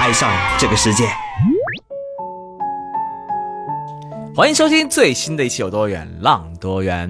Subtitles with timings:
[0.00, 1.04] 爱上这个世界。
[4.34, 7.06] 欢迎收听最新的一期《有多远浪多远》。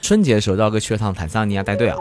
[0.00, 1.98] 春节的时候，道哥去了趟坦桑尼亚带队啊。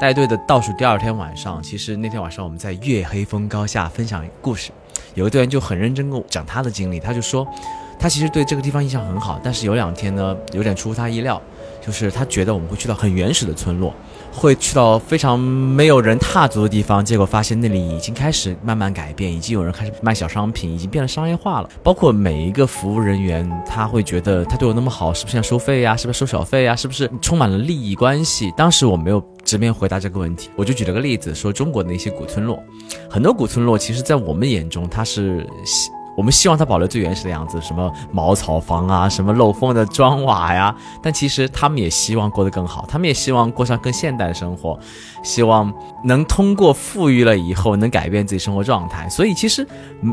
[0.00, 4.70] 带队的倒数第二天晚上，其实那天晚上我们在月黑风高下分享故事，
[5.14, 7.44] 有个队员就很认真跟我讲他的经历，他就说，
[8.02, 11.40] 他其实对这个地方印象很好，但是有两天呢，有点出乎他意料，
[11.80, 13.94] 就是他觉得我们会去到很原始的村落。
[14.32, 21.68] 会去到非常没有人踏足的地方，结果发现那里已经开始慢慢改变，已经有人开始卖小商品，已经变得商业化了。
[21.80, 25.96] 包括每一个服务人员，他会觉得他对我那么好，是不是要收费呀？
[25.96, 26.74] 是不是收小费呀？
[26.74, 28.52] 是不是充满了利益关系？
[28.56, 32.60] 当时我没有直面回答这个问题，我就举了个例子，说中国的一些古村落，
[33.08, 35.46] 很多古村落其实在我们眼中它是。
[36.16, 40.74] 我们希望它保留最原始的样子，什么茅草房啊，什么漏风的砖瓦呀。
[41.02, 44.78] 但其实他们也希望过得更好，他们也希望过上更现代的生活，
[45.22, 45.72] 希望
[46.04, 49.08] 能通过富裕了以后能改变自己生活状态。
[49.08, 49.66] 所以其实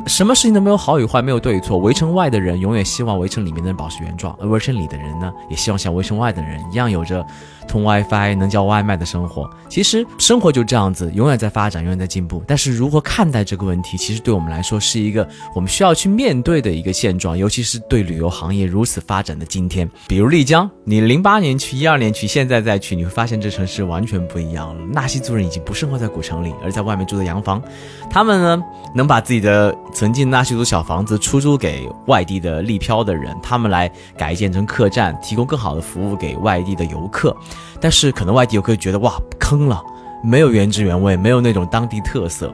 [0.08, 1.78] 什么事情都没有好与坏，没有对与错。
[1.78, 7.26] 围城外的人永远希望围城里面的人保持原状，而围城里的人呢，也希望像围城外的人一样有着。
[7.68, 12.44] 通 WiFi 能叫外卖的生活，其实生活就这样子，永远在发展，永远在进步。
[12.48, 19.90] 但是如何看待这个问题，其实对我们来说是一个我们需要要去面对的一个现状，尤其是对旅游行业如此发展的今天。
[20.08, 24.86] 比如丽江，你零八年去，一二年去，现在再去，你会发现这城市完全不一样了。
[24.94, 27.60] 纳西族人已经不生活在古城里，而在外面住的洋房，
[28.08, 37.36] 他们呢能把自己的曾经纳西族小房子出租给外地的丽漂的人，他们来改建成客栈，提供更好的服务给外地的游客。
[37.82, 39.82] 但是可能外地游客觉得哇坑了，
[40.24, 42.54] 没有原汁原味，没有那种当地特色。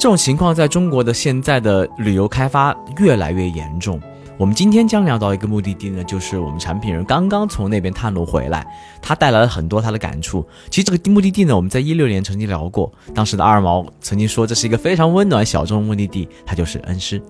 [0.00, 4.00] 这种情况在中国的现在的旅游开发越来越严重。
[4.38, 8.66] 我们今天将聊到一个目的地呢，就是我们产品人刚刚从那边探路回来，
[9.02, 10.42] 他带来了很多他的感触。
[10.70, 17.22] 其实这个目的地呢，我们在一六年曾经聊过，当时的二毛曾经说这是一个非常温暖小众目的地，它就是恩施。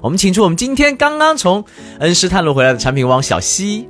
[0.00, 1.64] 我们请出我们今天刚刚从
[1.98, 3.88] 恩施探路回来的产品汪小西。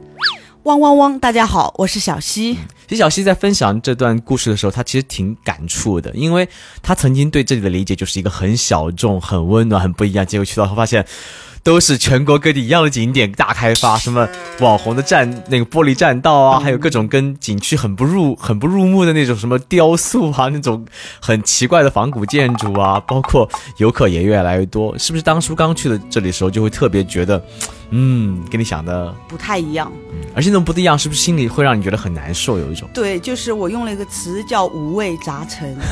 [0.64, 1.18] 汪汪汪！
[1.18, 2.54] 大家好，我是小溪。
[2.86, 6.48] 其实小溪在分享这段故事的时候，他其实挺感触的，因为
[6.80, 11.04] 他曾经对这里的理解就是一个很小众、很温暖、很不一样，结果去到后发现。
[11.64, 14.28] 都是全国各地一样的景点大开发， 什么
[14.58, 20.84] 网红的栈那个玻璃栈道啊，还有各种跟景区很不入很不入目的那种什么雕塑啊，那种
[21.20, 25.22] 很奇怪的仿古建筑啊，包括游客也越来越多，是不是？
[25.22, 27.40] 当初刚去的这里的时候，就会特别觉得，
[27.92, 29.92] 嗯，跟你想的不太一样。
[30.10, 32.58] 嗯，而且那种不一样，是不是心里会让你觉得很难受？
[32.58, 35.76] 有一种对，就是我用了一个词叫五味杂陈。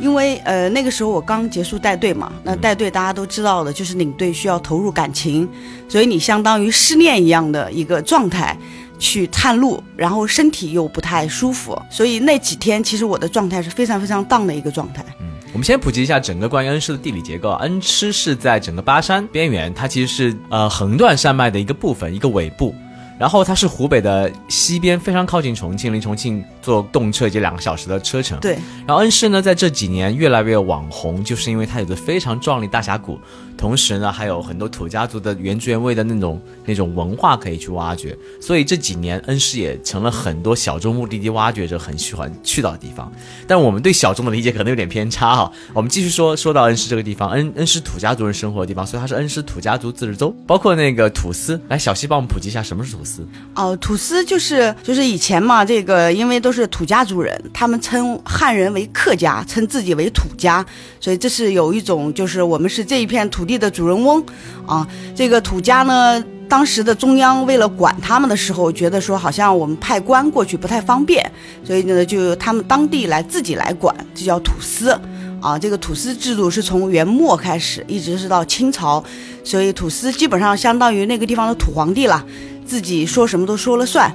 [0.00, 5.48] 因为呃那个时候我刚结束带队嘛，那带队大家都知道的，就是领队需要投入感情，
[5.88, 8.58] 所以你相当于失恋一样的一个状态
[8.98, 15.04] 去探路，然后身体又不太舒服，所以那几天其实我的状态是非常非常荡的一个状态。
[15.20, 22.74] 嗯，我们先普及一下整个关于恩施的地理结构，恩施是在整个巴山边缘，它其实是呃横断山脉的一个部分，一个尾部。
[23.20, 28.36] 然后它是湖北的西边，非常靠近重庆，离重庆坐动车也就两个小时的车程。
[28.40, 28.58] 对。
[28.84, 33.16] 然后恩施呢，在这几年越来越网红，就是因为它有着非常壮丽大峡谷。
[33.56, 43.10] 同时呢，还有很多土家族的原汁原味的那种那种文化可以去挖掘，所以这几年恩施也成了很多小众目的地挖掘者很喜欢去到的地方。
[43.46, 45.50] 但我们对小众的理解可能有点偏差哈。
[45.72, 51.60] 我们继续说，说到恩施这个地方，恩恩施土家族人生活的地方，所以它是恩施土家族自治州，包括那个土司。
[51.68, 53.26] 来，小西帮我们普及一下什么是土司。
[53.54, 60.64] 哦，土司就是就是以前嘛，这个因为都是土家族人，他们称汉人为客家，称自己为土家，
[61.04, 63.44] 所以这是有一种就是我们是这一片土。
[63.44, 64.24] 地的主人翁，
[64.64, 71.30] 啊，这个土家呢，当时的中央为了管他们的时候，觉得说好像我们派官过去不太方便，
[71.62, 74.98] 所以呢，就他们当地来自己来管，这叫土司，
[75.42, 79.04] 啊，这个土司制度是从元末开始，一直是到清朝，
[79.44, 82.24] 所以土司基本上相当于那个地方的土皇帝了，
[82.64, 84.10] 自己说什么都说了算。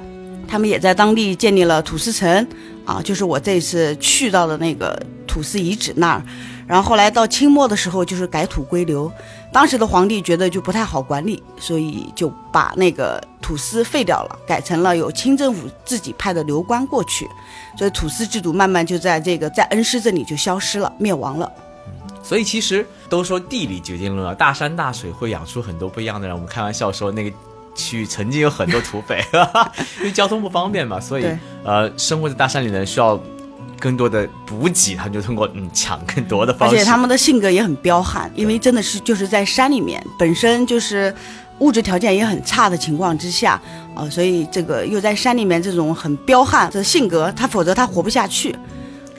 [0.48, 2.44] 他们也在当地建立了土司城，
[2.84, 6.22] 啊，就是我这次去到的那个土司遗址那儿。
[6.70, 9.10] 然后后来到清末的时候，就是改土归流，
[9.52, 17.28] 当时的皇帝觉得就不太好管理，所以就把那个土司废掉了，改成了有清政府自己派的流官过去，
[17.76, 21.50] 所以土司制度慢慢就在这个在恩施这里就消失了，灭亡了。
[22.22, 26.36] 所以其实都说地理决定论啊，大山大水会养出很多不一样的人。
[26.36, 27.36] 我们开玩笑说那个。
[27.72, 29.24] 区域曾经有很多土匪，
[30.00, 31.26] 因为交通不方便嘛，所以
[31.64, 33.18] 呃，生活在大山里的人需要
[33.80, 36.76] 更多的补给，他们就通过嗯抢更多的方式。
[36.76, 41.12] 而且他们的性格也很彪悍，因为真的是就是在山里面，本身就是
[41.58, 43.60] 物质条件也很差的情况之下
[43.94, 48.54] 啊，所以这个又在山里面这种很彪悍的性格，他否则他活不下去。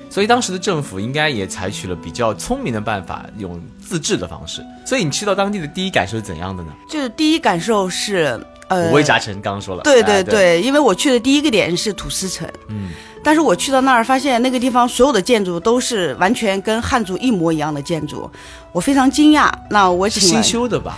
[0.09, 4.61] 所以当时的政府应该也采取了比较聪明的办法，用自治的方式。
[4.85, 6.69] 所以你去到当地的第一感受是怎样的呢？
[6.89, 8.37] 就是第一感受是，
[8.67, 9.39] 呃，五味杂陈。
[9.41, 12.89] 刚刚说了，对对对，因为我去的第一个点是土司城，嗯，
[13.23, 18.29] 但是我去到那儿发现那个地方所有的建筑都是完全跟汉族一模一样的建筑，
[18.71, 19.49] 我非常惊讶。
[19.69, 20.97] 那我是新修的吧？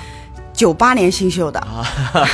[0.53, 1.59] 九八年新修的。
[1.59, 1.85] 啊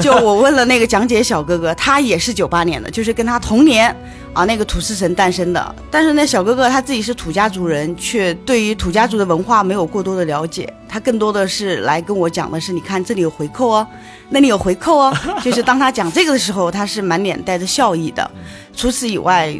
[0.00, 3.94] 就我问了那个讲解小哥哥，他也是九八年的，就是跟他同年
[4.32, 5.74] 啊，那个土司神诞生的。
[5.90, 10.72] 但是那小哥哥他自己是土家族人，却对于土家族的文化没有过多的了解。
[10.88, 13.86] 他更多的是来跟我讲的是，你看这里有回扣哦，
[14.32, 15.14] 那里有回扣哦。
[15.44, 18.28] 就是当他讲这个的时候，他是满脸带着笑意的。
[18.74, 19.54] 除此以外，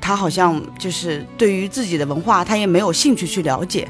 [0.00, 3.88] 他好像就是对于自己的文化，他也没有兴趣去了解。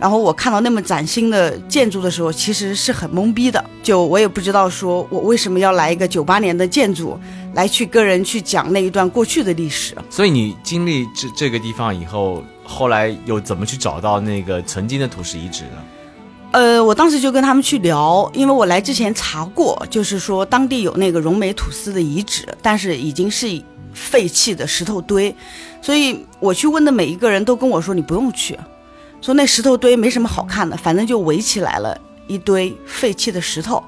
[0.00, 3.62] 然后我看到那么崭新的建筑的时候，其实是很懵逼的。
[3.82, 7.18] 就我也不知道，说我为什么要来一个九八年的建筑，
[7.54, 9.96] 来去跟人去讲那一段过去的历史。
[10.08, 15.82] 所以你经历这这个地方以后，后来又怎么去找到那个曾经的土石遗址呢？
[16.50, 23.62] 呃，我当时就跟他们去聊，因为我来之前查过，就是说当地有那个荣美土司的遗址，但是已经是
[23.92, 25.34] 废弃的石头堆，
[25.82, 28.58] 所以我去问的每一个人都跟我说，你不用去。
[29.20, 33.82] 说那石头堆没什么好看的，反正就围起来了一堆废弃的石头。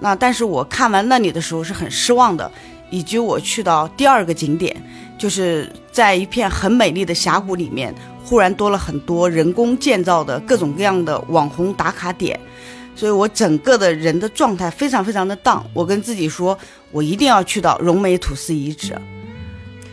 [0.00, 2.50] 那但是我看完那里的时候是很失望的，
[2.92, 4.76] 以及我去到第二个景点，
[5.18, 7.92] 就是在一片很美丽的峡谷里面，
[8.22, 12.38] 忽然多了很多人工建造的各种各样的网红打卡点，
[12.94, 15.64] 所以我整个的人的状态非常非常的荡。
[15.72, 16.56] 我跟自己说，
[16.90, 18.94] 我一定要去到荣美土司遗址。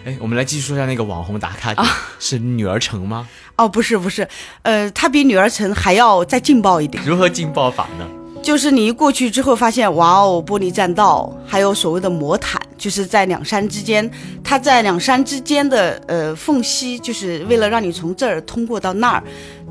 [0.04, 1.88] 哎，我们来继续说一下那个网红打卡点，
[2.20, 3.28] 是女儿城吗？
[3.56, 4.28] 哦，不是不是，
[4.64, 7.02] 呃，它比女儿城还要再劲爆一点。
[7.06, 8.06] 如何劲爆法呢？
[8.42, 14.10] 就是你一过去之后，发现哇哦，玻璃栈道，还有所谓的魔毯，就是在两山之间，
[14.44, 19.24] 它在两山之间的呃缝隙，就是为了让你从这儿通过到那儿，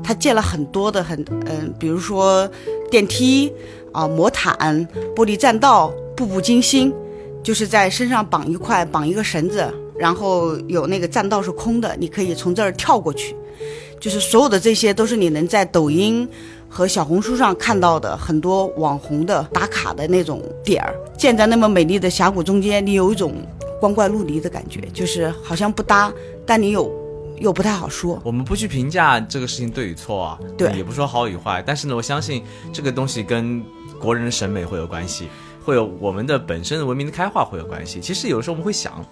[0.03, 2.49] 它建了很多的很嗯，比如说
[2.89, 3.51] 电梯
[3.91, 6.93] 啊、魔毯、玻璃栈道，步步惊心，
[7.43, 13.35] 就是在身上绑一块绑一个绳子，然后有那个栈道是空的，你可以从这儿跳过去。
[13.99, 16.25] 就是所有的这些都是你能在抖音
[16.69, 23.33] 和小红书上看到的很多网红的打卡的那种点儿，建在那么美丽的峡谷中间，你有一种
[23.77, 26.13] 光怪陆离的感觉，就是好像不搭，
[26.45, 26.89] 但你有
[27.39, 28.17] 又不太好说。
[28.23, 32.41] 我们不去评价这个事情对与错啊，对，也不说好与坏，但是呢，我相信
[32.71, 33.61] 这个东西跟
[33.99, 35.27] 国人的审美会有关系。
[35.69, 38.01] 会有我们的本身的文明的开化会有关系。
[38.01, 39.05] 其实有时候我们会想，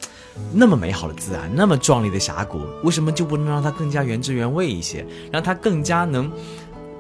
[0.52, 6.32] 那么美好的自然，那么壮丽的峡谷，为什么就不能让它更加原汁原味一些，让它更加能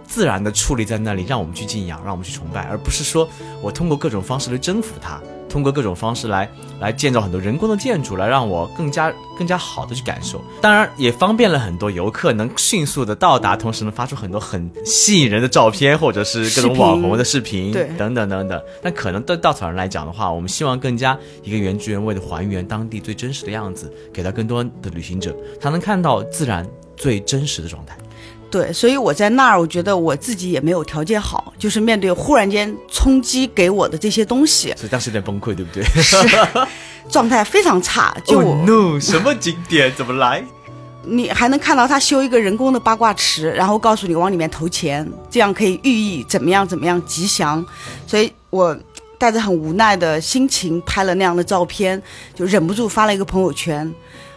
[0.07, 3.27] 自然的矗立在那里，让我们去敬仰，让我们去崇拜，而不是说
[3.61, 5.21] 我通过各种方式来征服它。
[5.49, 6.47] 通过各种方式来
[6.81, 10.43] 来建造很多人工的建筑，来让我更加更加好的去感受。
[10.61, 18.61] 当然也方便了很多游客能迅速的到达，同时能发出很多很吸引人的照片，或者是各种网红的视频，对，等等等等。
[18.83, 26.67] 但可能对稻草人来讲的话，我们希望更加一个原汁原味的还原当地最真实的样子，给到更多的旅行者，他能看到自然
[26.97, 27.97] 最真实的状态。
[28.49, 35.83] 对，所以我在那儿，我觉得我自己也没有调节好，就是面对忽然间冲击给我的这些东西，所以当时有点崩溃，对不对？
[36.01, 36.17] 是，
[37.09, 38.15] 状态非常差。
[38.23, 40.43] 就 no，什么景点怎么来？
[41.03, 47.65] 你还能看到他修一个人工的八卦池，然后告诉你往里面投钱，这样可以寓意怎么样怎么样吉祥。
[48.05, 48.77] 所以我
[49.17, 52.01] 带着很无奈的心情拍了那样的照片，
[52.33, 53.93] 就忍不住发了一个朋友圈，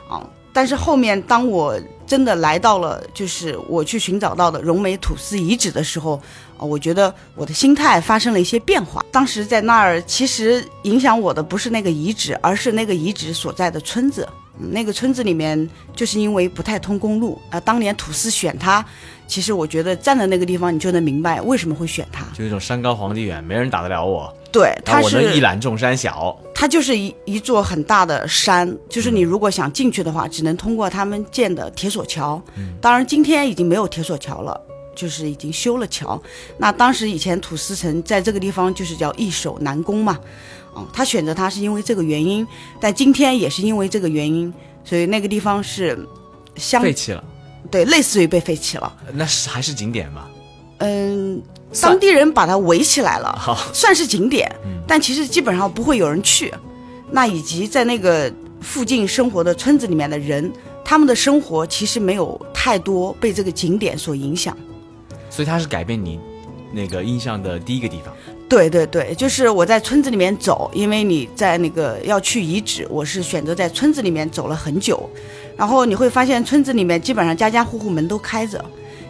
[0.09, 0.25] 啊。
[0.53, 1.77] 但是后面，当我
[2.11, 6.21] 真的来到了，就是我去寻找到的荣美土司遗址的时候，
[6.59, 9.01] 啊，我觉得我的心态发生了一些变化。
[9.13, 14.29] 当时在那儿，其实影响我的不是那个遗址，而是那个遗址所在的村子。
[14.73, 17.61] 那个村子里面，就是因为不太通公路啊。
[17.61, 18.85] 当年土司选它，
[19.31, 22.27] 其实我觉得站在那个地方，你就能明白为什么会选它。
[22.37, 24.35] 就一种山高皇帝远，没人打得了我。
[24.51, 26.37] 对，它是一览众山小。
[26.53, 32.43] 它就是一一座很大的山，就是你如果想进去的话，只能通过他们建的铁索桥。
[32.81, 34.61] 当然，今天已经没有铁索桥了，
[34.97, 36.21] 就是已经修了桥。
[36.59, 40.19] 那当时以前土司城在这个地方就是叫易守难攻嘛。
[40.75, 42.45] 哦，他选择它是因为这个原因，
[42.81, 44.53] 但今天也是因为这个原因，
[44.85, 45.97] 所以那个地方是
[46.57, 47.23] 相废弃了。
[47.71, 48.93] 对，类似于被废弃了。
[49.13, 50.27] 那是还是景点吗？
[50.79, 51.43] 嗯，
[51.81, 56.53] 当地人把它围起来了，好，算是景点，嗯但其实基本上不会有人去。
[57.11, 60.51] 那以及在那个附近生活的村子里面的人，
[60.85, 64.57] 他们的生活其实没有太多被这个景点所影响。
[65.29, 66.19] 所以它是改变你
[66.73, 68.15] 那个印象的第一个地方。
[68.49, 75.09] 对对对，就是我在村子里面走，因为你在那个要去遗址，我是选择在村子里面走了很久，
[75.61, 78.65] 然后你会发现村子里面基本上家家户户门都开着，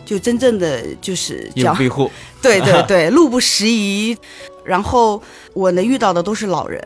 [0.04, 2.10] 就真正的就是业务讲庇护，
[2.42, 4.18] 对 对对，路不拾遗。
[4.64, 6.84] 然后我能遇到的都是老人，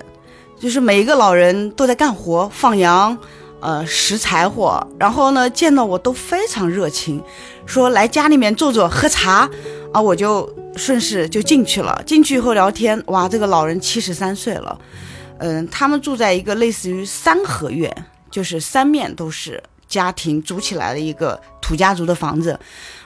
[0.61, 3.17] 就是每一个老人都在干活、放羊，
[3.61, 4.87] 呃，拾柴火。
[4.99, 7.23] 然后呢，见到我都非常热情，
[7.65, 9.49] 说来家里面坐坐喝茶
[9.95, 12.03] 啊，我就顺势就进去了。
[12.05, 14.79] 进去以后聊天，哇，这个老人七十三岁了，
[15.39, 17.91] 嗯，他们住在一个类似于三合院，
[18.35, 22.59] 就是三面都是家庭组起来的一个土家族的房子。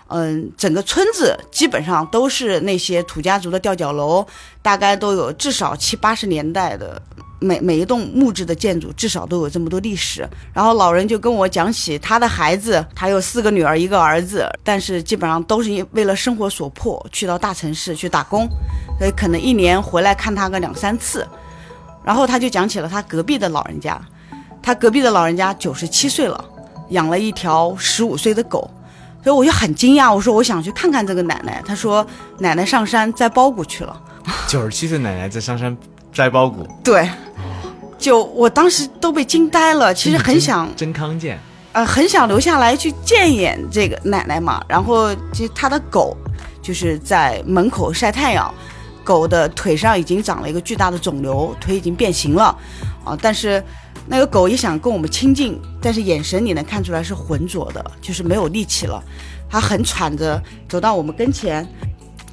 [0.06, 4.26] 嗯，整个村子基本上都是那些土家族的吊脚楼，
[4.62, 6.98] 大概都有至少七八十年代的，
[7.40, 10.26] 每每一栋木质的建筑至少都有这么多历史。
[10.54, 18.48] 然后老人就跟我讲起他的孩子，他有四个女儿一个儿子，但是基本上都是因为了生活所迫去到大城市去打工，
[18.98, 21.28] 所以可能一年回来看他个两三次。
[22.02, 24.00] 然后他就讲起了他隔壁的老人家，
[24.68, 26.44] 他隔壁的老人家九十七岁了，
[26.90, 28.70] 养了一条十五岁的狗。
[29.24, 31.62] 所以我就很惊讶，我说我想去看看这个奶奶。
[31.66, 32.06] 他说
[32.38, 33.98] 奶奶上山摘包谷去了。
[34.46, 35.74] 九十七岁奶奶在上山
[36.12, 37.08] 摘包谷，对，
[37.98, 39.94] 就我当时都被惊呆了。
[39.94, 41.38] 其实很想真康健，
[41.72, 44.62] 呃很想留下来去见一眼这个奶奶嘛。
[44.68, 46.14] 然后就他的狗
[46.60, 48.52] 就是在门口晒太阳，
[49.02, 52.54] 狗的腿上已经长了一个巨大的肿瘤，腿已经变形了
[53.02, 53.16] 啊。
[53.22, 53.64] 但是
[54.06, 59.02] 那个狗也想跟我们亲近，但是眼神你能看出来是浑浊的，就是没有力气了。
[59.50, 61.66] 它很喘着走到我们跟前，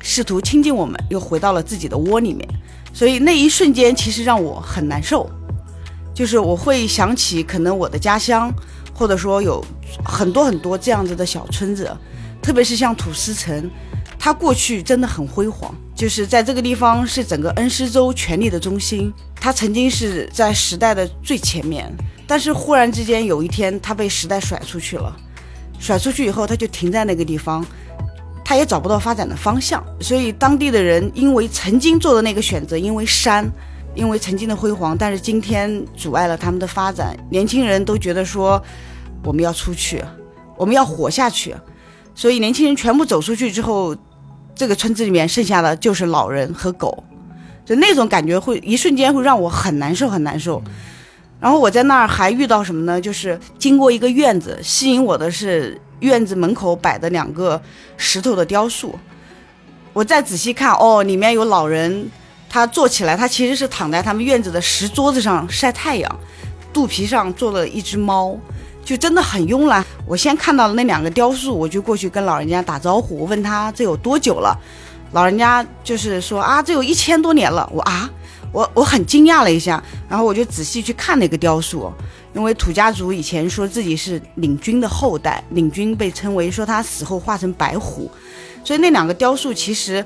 [0.02, 2.48] 试图亲近我们，又回到了自己的窝里面。
[2.94, 5.30] 所以那一瞬间其实让我很难受，
[6.14, 8.54] 就是我会想起可能我的家乡，
[8.94, 9.64] 或者说有
[10.06, 11.92] 很多很多这样子的小村子，
[12.42, 13.70] 特别是像土司城，
[14.18, 21.92] 它过去真的很辉煌，就是在这个地方是整个恩施州权力的中心，它曾经是在时代的最前面，
[22.28, 25.16] 但是忽然之间有一天，它被时代甩出去了，
[25.80, 27.66] 甩出去以后，它就停在那个地方。
[28.48, 33.52] 他也找不到发展的方向，所以当地的人因为曾经做的那个选择，因为山，
[33.96, 37.18] 因为曾经的辉煌，但是今天阻碍了他们的发展。
[37.32, 38.62] 年轻人都觉得说，
[39.24, 40.04] 我们要出去，
[40.56, 41.56] 我们要活下去，
[42.14, 43.96] 所以年轻人全部走出去之后，
[44.56, 47.04] 这个村子里面剩下的就是老人和狗，
[47.66, 50.62] 就那种感觉会一瞬间会让我很难受，很难受。
[51.40, 53.00] 然后我在那儿还遇到什么呢？
[53.00, 57.62] 就是经过一个院子，吸引我的是院子门口摆的两个
[57.98, 58.98] 石头的雕塑。
[59.92, 62.10] 我再仔细看，哦，里面有老人，
[62.50, 66.20] 他坐起来，他其实是躺在他们院子的石桌子上晒太阳，
[66.74, 68.38] 肚皮上坐了一只猫，
[68.86, 69.84] 就真的很慵懒。
[70.08, 74.58] 我先看到了那两个雕塑，我就过去跟老人家打招呼，我问他这有多久了，
[75.12, 77.70] 老人家就是说啊，这有一千多年了。
[77.74, 78.10] 我啊。
[78.56, 81.92] 我我很惊讶了一下，然后我就仔细去看那个雕塑，
[82.34, 88.10] 因为土家族以前说自己是领军的后代，领军被称为说他死后化成白虎，
[88.64, 90.06] 所以那两个雕塑其实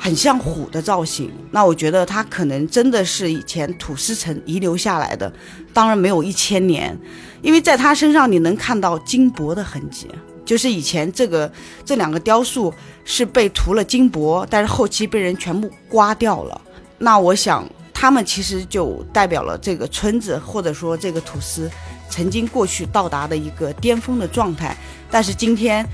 [0.00, 1.30] 很像虎的造型。
[1.50, 5.30] 那我觉得它可能真的是以前土司城遗留下来的，
[5.74, 6.98] 当然没有一千年，
[7.42, 10.08] 因为在他身上你能看到金箔的痕迹，
[10.44, 11.52] 就是以前这个
[11.84, 12.72] 这两个雕塑
[13.04, 16.60] 是被涂了金箔，但是后期被人全部刮掉了。
[16.98, 17.68] 那我想。
[17.92, 21.70] 他们其实就代表了这个村子，或者说这个土司
[22.08, 24.74] 曾经过去到达的一个巅峰的状态，
[25.10, 25.86] 但是今天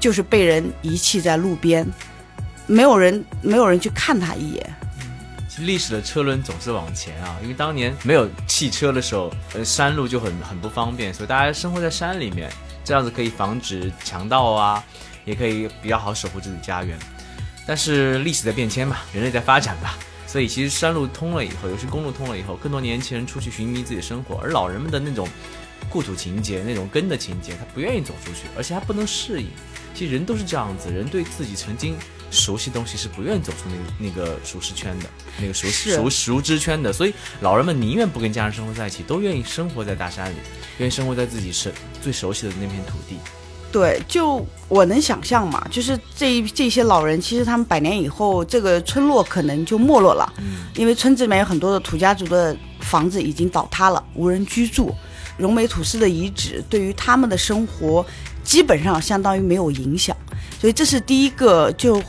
[0.00, 1.88] 就是被人遗弃在路边，
[2.66, 4.74] 没有人没有人去看他一眼。
[5.48, 12.50] 其实历史的车轮总是往前啊，因为当年没有汽车的时候，呃，山路就很很不方便，所以大家生活在山里面，
[12.84, 14.84] 这样子可以防止强盗啊，
[15.24, 16.98] 也可以比较好守护自己家园。
[17.66, 19.96] 但是历史在变迁嘛，人类在发展吧。
[20.26, 25.28] 所以其实山路通了以后，尤其公路通了以后，更多年轻人出去寻觅自己的生活，而老人们的那种
[25.88, 29.46] 故土情节、那种根的情节，他不愿意走出去，而且他不能适应。
[29.94, 31.96] 其实人都是这样子，人对自己曾经
[32.34, 35.06] 熟悉东西是不愿意走出那个那个舒适圈的，
[35.40, 36.92] 那个熟熟熟知圈的。
[36.92, 40.36] 所以老人们宁愿不跟家人生活在一起，都愿意生活在大山里，
[40.78, 41.72] 愿意生活在自己是
[42.02, 43.16] 最熟悉的那片土地。
[43.72, 54.94] 对，就我能想象嘛，就是这这些老人，其实他们百年以后，这个村落可能就没落了，嗯，因为村子里面有很多的土家族的房子已经倒塌了，无人居住。
[55.36, 58.06] 荣美土司的遗址对于他们的生活
[58.44, 60.16] 基本上相当于没有影响，
[60.60, 62.00] 所以这是第一个就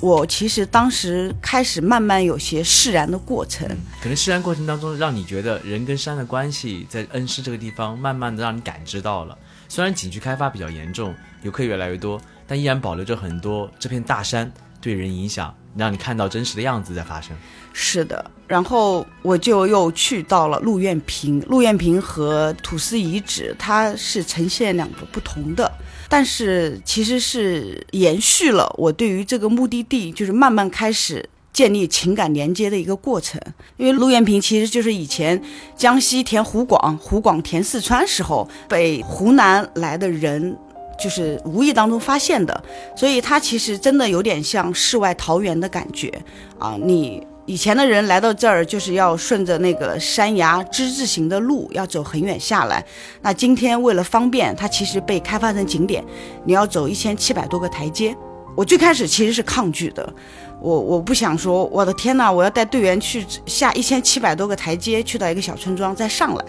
[0.00, 3.66] 我其实当时开始慢慢有些释然的过程。
[4.00, 9.36] 可能释然过程当中，让你觉得人跟山的关系，在恩施这个地方，慢慢的让你感知到了。
[9.68, 17.36] 虽然景区开发比较严重，游客越来越多，但依然保留着很多这片大山对人影响，让你看到真实的样子在发生。
[17.72, 21.38] 是的，然后我就又去到了鹿院坪。
[21.48, 25.70] 鹿院坪和土司遗址，它是呈现两个不同的，
[26.08, 33.38] 但是其实是延续了我对于这个目的地，就是慢慢开始建立情感连接的一个过程。
[33.76, 35.42] 因为鹿苑坪其实就是以前
[35.76, 40.56] 江西填湖广，湖广填四川时候被湖南来的人。
[40.98, 42.64] 就是无意当中发现的，
[42.96, 46.12] 所以它其实真的有点像世外桃源的感觉
[46.58, 46.76] 啊！
[46.80, 52.84] 你以前的人来到这儿，就是要顺着那个山崖之字形的路，要走很远下来。
[53.22, 56.04] 那今天为了方便，它其实被开发成景点，
[56.44, 58.16] 你要走一千七百多个台阶。
[58.56, 60.12] 我最开始其实是抗拒的，
[60.60, 66.44] 我我不想说，我的天呐，我要带队员去下一千七百多个台阶，去到一个小村庄再上来，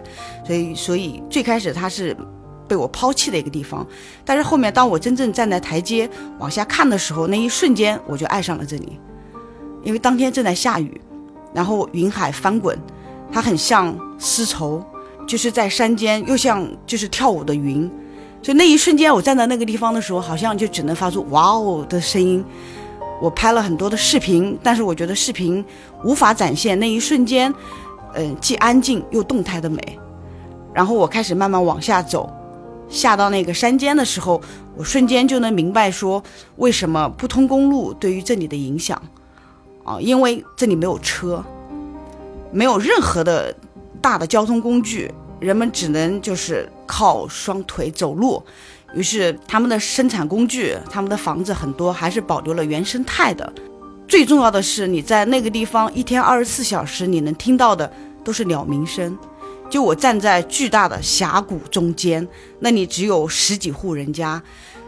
[0.45, 2.15] 所以所以最开始它是。
[2.67, 3.85] 被我抛弃的一个地方，
[4.25, 6.09] 但是后面当我真正站在台阶
[6.39, 8.99] 往下看的时候，那一瞬间我就爱上了这里，
[9.83, 10.99] 因为当天正在下雨，
[11.53, 12.77] 然后云海翻滚，
[13.31, 14.83] 它很像丝绸，
[15.27, 17.89] 就是在山间又像就是跳舞的云，
[18.41, 22.43] 就那一瞬间我站在那个地方的时候，好像就只能发出哇哦的声音。
[23.19, 25.65] 我拍了很多的视频，但是我觉得视频
[26.03, 27.51] 无法展现那一瞬间，
[28.13, 29.99] 嗯，既安静又动态的美。
[30.71, 32.31] 然后我开始慢慢往下走。
[32.89, 34.41] 下到那个山间的时候，
[34.75, 36.23] 我瞬间就能明白说
[36.57, 39.01] 为什么不通公路对于这里的影响，
[39.83, 41.43] 啊，因为这里没有车，
[42.51, 43.55] 没有任何的
[44.01, 48.41] 大的交通工具，人们只能就是靠双腿走路。
[48.93, 53.51] 于是他们的生产工具、他们的房子很多还是保留了原生态的。
[54.07, 57.91] 最重要的是，你在那个地方一天二十四小时，你能听到的
[58.23, 59.15] 都是鸟鸣声。
[59.69, 62.25] 就我站在巨大的峡谷中间，
[62.59, 64.41] 那里只有十几户人家，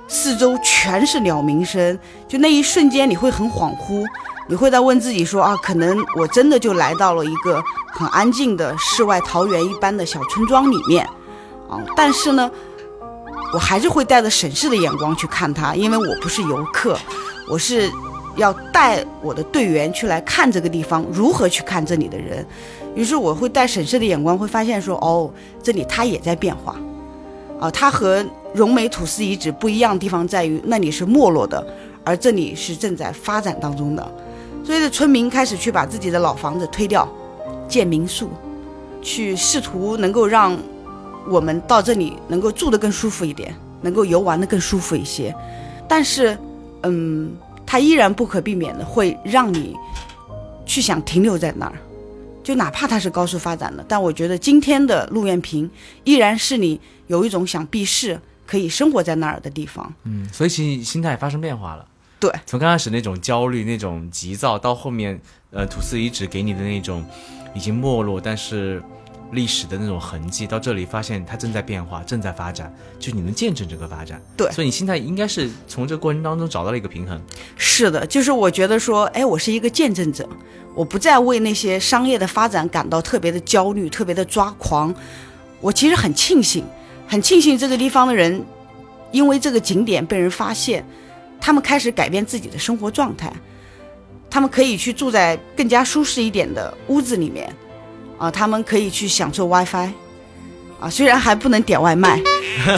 [0.07, 1.97] 四周全是鸟鸣声。
[2.27, 4.05] 就那一瞬间，你会很恍惚，
[4.47, 7.61] 你会在问自己说啊，可能我真的就来到了一个
[7.91, 11.05] 很安静的世外桃源一般的小村庄里面，
[11.69, 12.49] 啊，但是呢，
[13.53, 16.97] 我还是会带着审视的眼光去看它，因为我不是游客，
[17.49, 17.91] 我是
[18.37, 22.45] 要带我的队员去来看这个地方，如何去看这里的人。
[22.95, 26.75] 于是我会带审视的眼光，会发现说，哦，这里它也在变化，
[27.59, 31.65] 啊，它和荣美土司遗址不一样的地方在于，那里是没落的，
[32.03, 34.11] 而这里是正在发展当中的。
[34.63, 37.07] 所以，村民开始去把自己的老房子推掉，
[37.67, 38.29] 建民宿，
[39.01, 40.57] 去试图能够让
[41.29, 45.33] 我们到这里能够住得更舒服一点，能够游玩的更舒服一些。
[45.87, 46.37] 但是，
[46.83, 47.31] 嗯，
[47.65, 49.75] 它依然不可避免的会让你
[50.65, 51.73] 去想停留在那儿。
[52.49, 55.69] 就哪怕它是高速发展的，但我觉得今天的陆苑坪
[56.03, 59.93] 依然是你有一种想避世、可以生活在那儿的地方。
[60.05, 61.85] 嗯，所以其实心态发生变化了。
[62.19, 67.05] 对，从刚开始那种焦虑、那种急躁，到后面，呃，土司遗址给你的那种
[67.53, 68.81] 已经没落，但是
[69.31, 74.21] 历史的那种痕迹，到这里发现它正在变化、正在发展，就你能见证这个发展。
[74.35, 77.21] 对，所以你心态应该是从这个过程当中找到了一个平衡。
[77.55, 80.27] 是的，就是我觉得说，哎，我是一个见证者。
[80.75, 84.93] 我不再为那些商业的发展感到特别的焦虑、特别的抓狂。
[85.59, 86.63] 我其实很庆幸，
[87.07, 88.43] 很庆幸这个地方的人，
[89.11, 90.85] 因为这个景点被人发现，
[91.41, 93.33] 他们开始改变自己的生活状态。
[94.29, 97.53] 他们可以去住在更加舒适一点的屋子里面，
[98.19, 99.89] 啊，他们可以去享受 WiFi，
[100.79, 102.21] 啊，虽然还不能点外卖，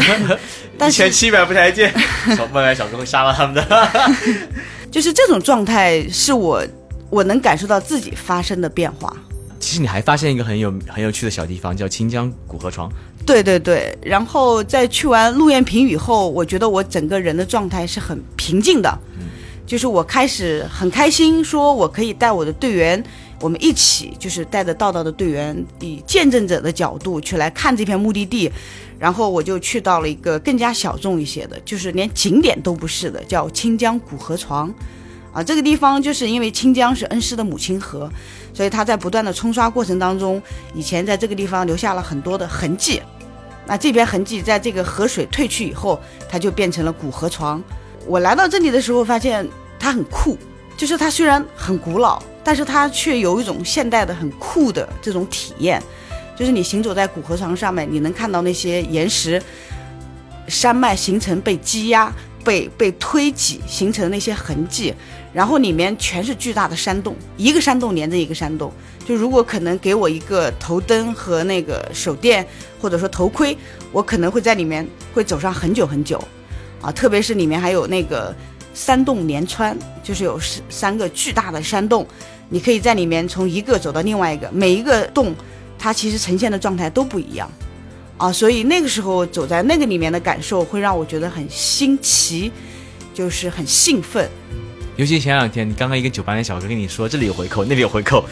[0.77, 1.91] 但是七百步台阶，
[2.53, 3.89] 外 卖小哥会杀了他们的。
[4.89, 6.63] 就是这种状态，是我。
[7.11, 9.13] 我能感受到自己发生的变化。
[9.59, 12.89] 其实你还发现一个很有很有趣的小地方，叫清江古河床。
[13.25, 18.97] 对对对，然后在去完陆苑平以后，我觉得我整个人的状态是很平静的。
[19.19, 19.27] 嗯，
[19.67, 23.03] 就是我开始很开心，说我可以带我的队员，
[23.41, 28.51] 我们一起就是带着道道的队员，以见证者的角度去来看这片目的地。
[28.99, 34.71] 然后我就去到了一个更加小众一些的，就是连景点都不是的，叫清江古河床。
[35.33, 38.07] 啊，这个地方就是因为清江是恩施的母亲河，
[38.53, 40.39] 所以它在不断的冲刷过程当中，
[40.75, 43.01] 以前在这个地方留下了很多的痕迹。
[43.65, 45.99] 那这边痕迹在这个河水退去以后，
[46.29, 47.63] 它就变成了古河床。
[48.05, 49.47] 我来到这里的时候，发现
[49.79, 50.37] 它很酷，
[50.75, 55.81] 就是它虽然很古老，但是它却有一种现代的很酷的这种体验。
[56.35, 59.41] 就是你行走在古河床上面，你能看到那些岩石
[60.47, 62.11] 山脉形成被积压、
[62.43, 64.93] 被被推挤形成的那些痕迹。
[65.33, 68.69] 然后里面全是巨大的山洞，一个山洞连着一个山洞。
[69.05, 72.45] 就如果可能给我一个头灯和那个手电，
[72.81, 73.55] 或者说头盔，
[73.93, 76.21] 我可能会在里面会走上很久很久，
[76.81, 78.35] 啊，特别是里面还有那个
[78.73, 82.05] 山洞连穿，就是有三三个巨大的山洞，
[82.53, 85.33] 你可以在里面从一个走到另外一个，每一个洞
[85.79, 87.49] 它其实呈现的状态都不一样，
[88.17, 92.51] 啊，所以那个时候走在那个里面的感受会让我觉得很新奇，
[93.13, 94.29] 就是很兴奋。
[94.97, 98.25] 尤其前两天，你刚刚一个九八年小哥跟你说这里有回扣，那里有回扣，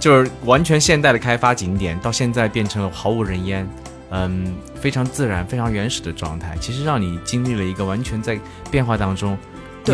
[0.00, 3.68] 就是完全现代的开发景点，到现在变成了毫无人烟，
[4.10, 6.56] 嗯，非常自然、非常原始的状态。
[6.60, 9.36] 其实让你经历了一个完全在变化当中，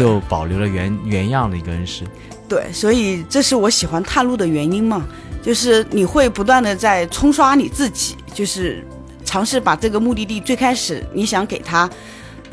[0.00, 2.04] 又保留了原原样的一个恩施。
[2.48, 5.04] 对，所以这是我喜欢探路的原因嘛，
[5.42, 8.84] 就是你会不断的在冲刷你自己，就是
[9.24, 11.88] 尝试把这个目的地最开始你想给他、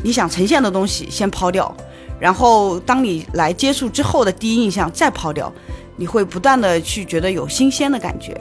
[0.01, 1.75] 你想呈现的东西先抛掉。
[2.19, 5.51] 然后，当你来接触之后的第一印象再抛掉，
[5.95, 8.33] 你会不断的去觉得有新鲜的感觉，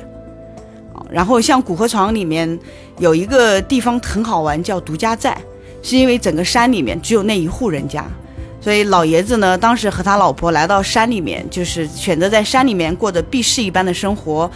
[0.93, 2.59] 啊，然后像古河床里面
[2.99, 5.37] 有一个地方很好玩，叫独家寨，
[5.81, 8.05] 是因为整个山里面只有那一户人家，
[8.69, 14.51] 所以老爷子呢，当时和他老婆来到山里面，就是选择在山里面过着避世一般的生活。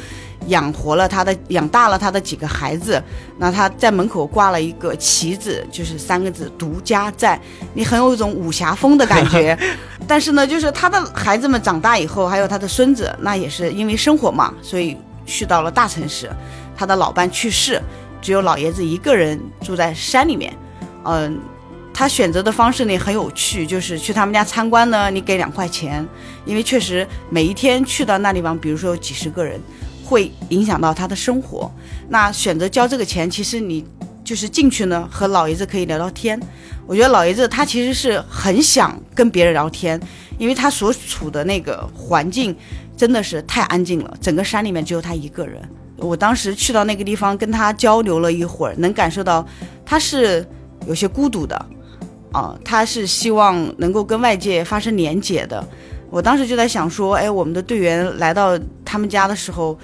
[0.48, 3.02] 养活了他的，养大了他的几个孩子。
[3.38, 7.40] 那他在门口挂了一个旗子，就是三个字“独家在”，
[7.72, 9.58] 你很有一种武侠风的感觉。
[10.06, 14.94] 但是呢，就是他的孩子们长大以后，还有他的孙子，那也是因为生活嘛，所以
[15.24, 16.28] 去到了大城市。
[16.76, 17.80] 他的老伴去世，
[18.20, 20.52] 只有老爷子一个人住在山里面。
[21.04, 21.40] 嗯，
[22.02, 26.04] 他选择的方式呢很有趣，就是去他们家参观呢，你给两块钱，
[26.44, 29.60] 因为确实每一天去到那地方，比如说有几十个人。
[30.04, 31.70] 会影响到他的生活。
[32.08, 33.84] 那选择交这个钱，其实你
[34.24, 36.38] 就是进去呢，和老爷子可以聊聊天。
[36.88, 39.98] 我觉得老爷子他其实是很想跟别人聊天，
[40.38, 42.54] 因为他所处的那个环境
[42.96, 45.62] 真的是太安静了，整个山里面只有他一个人。
[45.96, 49.46] 我当时去到那个地方跟他交流了一会儿，能感受到
[49.86, 50.44] 他是
[50.86, 51.66] 有些孤独的，
[52.32, 55.66] 啊，他是希望能够跟外界发生连接的。
[56.10, 59.78] 我当时就在想说，哎，我们的队员来到他们家的时候。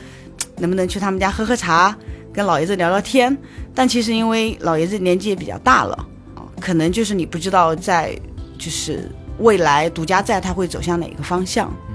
[0.61, 1.97] 能不能去他们家喝喝茶，
[2.33, 3.37] 跟老爷子聊聊天？
[3.77, 5.95] 但其实因为老爷子年纪也比较大了
[6.35, 8.19] 啊，可能就是你不知道在
[8.59, 9.09] 就是
[9.39, 11.73] 未来独家在他会走向哪个方向。
[11.89, 11.95] 嗯，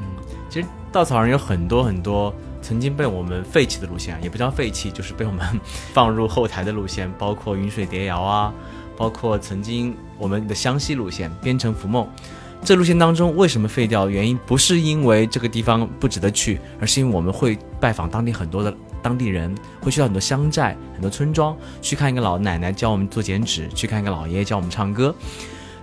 [0.49, 5.45] 其实稻草人有很多很多曾经被我们废弃的路线，也不叫废弃，就是被我们
[5.93, 8.53] 放入后台的路线，包括云水叠谣啊，
[8.97, 12.07] 包括曾经我们的湘西路线边城浮梦。
[12.63, 14.07] 这路线当中为什么废掉？
[14.07, 25.13] 原因不是因为这个地方不值得去，而是因为我们会拜访当地很多的当地人，会去到很多乡寨、很多村庄，去看一个老奶奶教我们做剪纸，去看一个老爷爷教我们唱歌。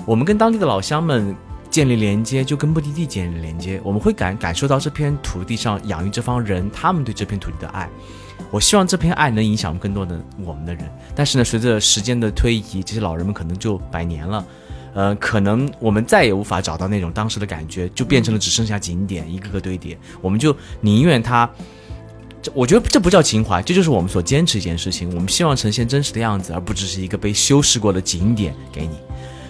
[0.06, 1.36] 我们跟当地的老乡们
[1.70, 3.80] 建立连接，就跟目的地建立连接。
[3.84, 7.88] 我们会感感受到这片土地上养育这方人，他们对这片土地的爱。
[8.50, 10.84] 我希望这片爱能影响更多的我们的人。
[11.14, 14.44] 但是呢，随着时间的推移，这些老人们可能就百年了。
[14.92, 19.96] 呃，可能我们再也无法找到那种当时的感觉，就变成了只剩下景点一个个堆叠。
[20.20, 21.48] 我们就宁愿它，
[22.42, 25.08] 这我觉得这不叫情怀，这就是我们所坚持一件事情。
[25.14, 28.96] 我们希望呈现真实的样子，而不只是一个被修饰过的景点给你。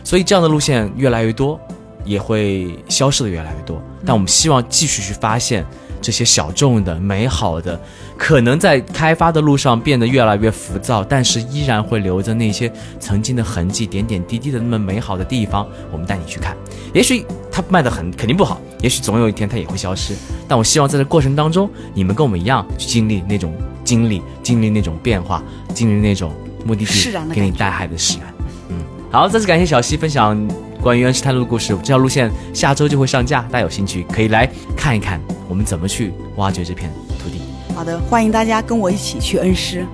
[0.04, 1.58] 所以这样的路线越来越多，
[2.04, 3.82] 也会消失的越来越多。
[4.04, 5.64] 但我们希望继续去发现。
[6.02, 7.78] 这些小众的、美好的，
[8.16, 16.56] 可能在开发的路上变得越来越浮躁，但是依然会留着那些曾经的痕迹，点点滴滴的那么美好的地方，我们带你去看。
[16.94, 20.14] 也许它卖的很肯定不好，也许总有一天它也会消失。
[20.48, 23.52] 但我希望在这过程当中，你们跟我们一样去经历那种
[23.84, 25.42] 经历，经历那种变化，
[25.74, 26.32] 经历那种
[26.64, 28.34] 目的地给你带来的释然。
[28.70, 28.82] 嗯，
[29.12, 30.69] 好，再次感谢小溪分享。
[30.80, 36.90] 关于恩施探路的故事，这条路线下周就会上架，大家有兴趣可以来看一看，我们怎么去挖掘这片
[37.22, 37.40] 土地。
[37.74, 39.86] 好的，欢迎大家跟我一起去恩施。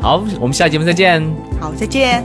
[0.00, 1.22] 好，我们下期节目再见。
[1.60, 2.24] 好，再见。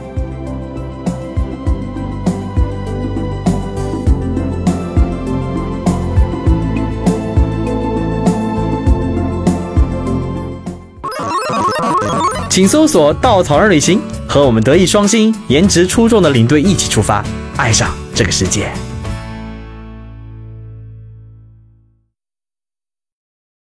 [12.49, 17.23] 请搜索“稻草人旅行”，和我们德艺双馨、颜值出众的领队一起出发，
[17.56, 17.93] 爱上。
[18.17, 18.87] 这个世界。